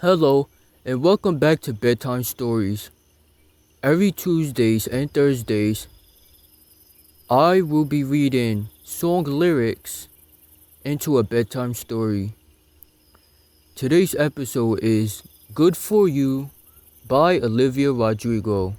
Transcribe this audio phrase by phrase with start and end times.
[0.00, 0.48] Hello,
[0.82, 2.88] and welcome back to Bedtime Stories.
[3.82, 5.88] Every Tuesdays and Thursdays,
[7.28, 10.08] I will be reading song lyrics
[10.86, 12.32] into a bedtime story.
[13.74, 15.22] Today's episode is
[15.52, 16.48] Good For You
[17.06, 18.76] by Olivia Rodrigo.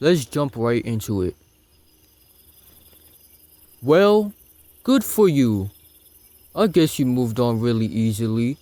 [0.00, 1.36] Let's jump right into it.
[3.80, 4.32] Well,
[4.82, 5.70] good for you.
[6.52, 8.58] I guess you moved on really easily.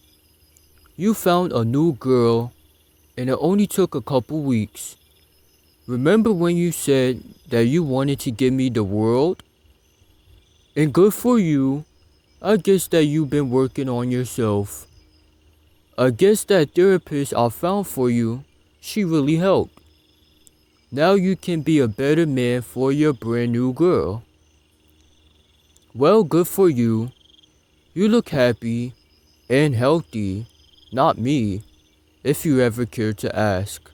[0.96, 2.52] You found a new girl,
[3.16, 4.96] and it only took a couple weeks.
[5.86, 9.42] Remember when you said that you wanted to give me the world?
[10.76, 11.84] And good for you.
[12.42, 14.86] I guess that you've been working on yourself.
[15.98, 18.44] I guess that therapist I found for you,
[18.80, 19.78] she really helped.
[20.90, 24.22] Now you can be a better man for your brand new girl.
[25.94, 27.12] Well, good for you.
[27.94, 28.94] You look happy
[29.48, 30.46] and healthy.
[30.92, 31.62] Not me,
[32.24, 33.90] if you ever care to ask.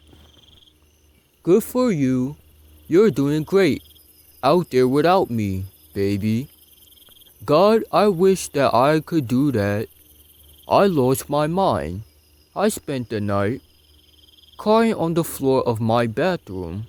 [1.43, 2.37] Good for you.
[2.89, 3.83] You're doing great
[4.43, 6.49] out there without me, baby.
[7.45, 9.89] God, I wish that I could do that.
[10.69, 12.03] I lost my mind.
[12.55, 13.61] I spent the night
[14.57, 16.87] crying on the floor of my bathroom.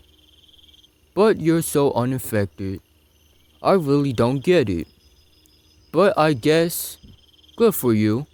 [1.13, 2.79] But you're so unaffected.
[3.61, 4.87] I really don't get it.
[5.91, 6.97] But I guess,
[7.57, 8.27] good for you.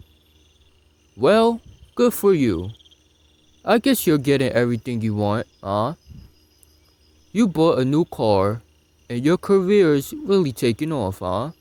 [1.15, 1.61] Well,
[1.95, 2.71] good for you.
[3.65, 5.93] I guess you're getting everything you want, huh?
[7.31, 8.61] You bought a new car,
[9.09, 11.51] and your career's really taking off, huh?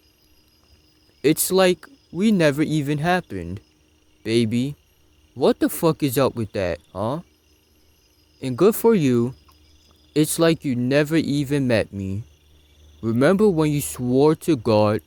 [1.22, 3.60] It's like we never even happened,
[4.24, 4.76] baby.
[5.34, 7.20] What the fuck is up with that, huh?
[8.42, 9.34] And good for you.
[10.14, 12.24] It's like you never even met me.
[13.00, 15.00] Remember when you swore to God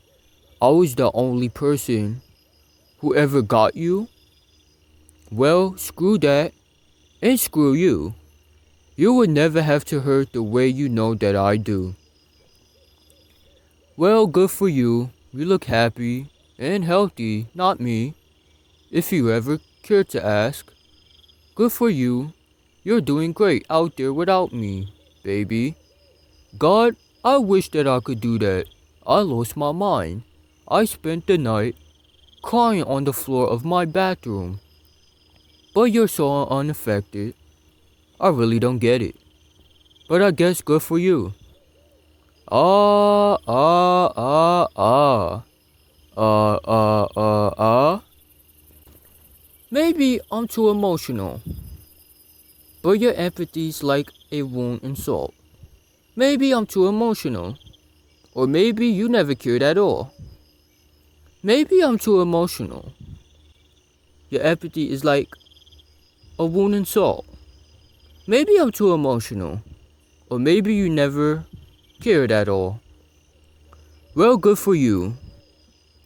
[0.61, 2.21] I was the only person
[2.99, 4.07] who ever got you?
[5.36, 6.53] Well, screw that,
[7.22, 8.14] and screw you.
[8.95, 11.96] You would never have to hurt the way you know that I do.
[13.97, 15.09] Well, good for you.
[15.34, 18.13] You look happy and healthy, not me.
[18.90, 20.72] If you ever care to ask.
[21.53, 22.31] Good for you.
[22.85, 25.75] You're doing great out there without me, baby.
[26.57, 26.95] God,
[27.25, 28.68] I wish that I could do that.
[29.06, 30.24] I lost my mind.
[30.66, 31.75] I spent the night
[32.41, 34.62] crying on the floor of my bathroom.
[35.75, 37.36] But you're so unaffected.
[38.18, 39.18] I really don't get it.
[40.08, 41.34] But I guess good for you.
[42.50, 45.44] Ah, ah, ah, ah.
[46.16, 48.02] Ah, ah, ah, ah.
[49.69, 51.41] Maybe I'm too emotional.
[52.81, 55.34] But your empathy's like a wound in salt.
[56.16, 57.57] Maybe I'm too emotional.
[58.34, 60.13] Or maybe you never cared at all.
[61.44, 62.94] Maybe I'm too emotional.
[64.30, 65.28] Your empathy is like
[66.38, 67.25] a wound in salt.
[68.28, 69.62] Maybe I'm too emotional.
[70.29, 71.46] Or maybe you never
[72.01, 72.79] cared at all.
[74.16, 75.16] Well, good for you.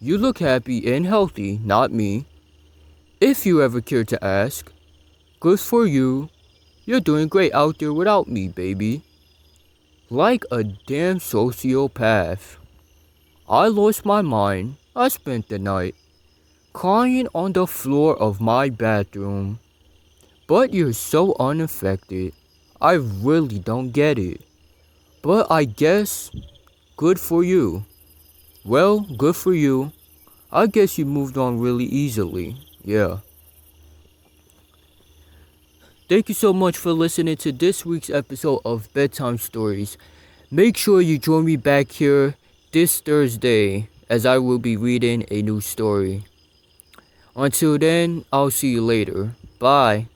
[0.02, 2.26] You look happy and healthy, not me.
[3.22, 4.72] If you ever care to ask,
[5.40, 6.30] good for you.
[6.86, 9.04] You're doing great out there without me, baby.
[10.10, 12.58] Like a damn sociopath.
[13.48, 14.78] I lost my mind.
[14.96, 15.96] I spent the night
[16.74, 19.60] crying on the floor of my bathroom.
[20.50, 22.34] But you're so unaffected.
[22.82, 24.42] I really don't get it.
[25.22, 26.32] But I guess
[26.98, 27.86] good for you.
[28.66, 29.92] Well, good for you.
[30.52, 32.58] I guess you moved on really easily.
[32.84, 33.20] Yeah.
[36.10, 40.00] Thank you so much for listening to this week's episode of Bedtime Stories.
[40.50, 42.34] Make sure you join me back here
[42.72, 46.24] this Thursday as I will be reading a new story.
[47.36, 49.36] Until then, I'll see you later.
[49.60, 50.08] Bye.